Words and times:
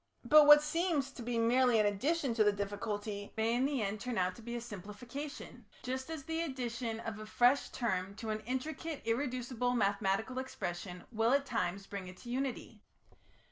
But 0.25 0.47
what 0.47 0.63
seems 0.63 1.11
to 1.11 1.21
be 1.21 1.37
merely 1.37 1.79
an 1.79 1.85
addition 1.85 2.33
to 2.33 2.43
the 2.43 2.51
difficulty 2.51 3.31
may 3.37 3.53
in 3.53 3.65
the 3.65 3.83
end 3.83 4.01
turn 4.01 4.17
out 4.17 4.35
to 4.35 4.41
be 4.41 4.55
a 4.55 4.59
simplification, 4.61 5.65
just 5.83 6.09
as 6.09 6.23
the 6.23 6.41
introduction 6.41 6.99
of 6.99 7.19
a 7.19 7.25
fresh 7.27 7.69
term 7.69 8.15
to 8.15 8.31
an 8.31 8.39
intricate 8.47 9.03
irreducible 9.05 9.75
mathematical 9.75 10.39
expression 10.39 11.03
will 11.11 11.33
at 11.33 11.45
times 11.45 11.85
bring 11.85 12.07
it 12.07 12.17
to 12.17 12.31
unity. 12.31 12.81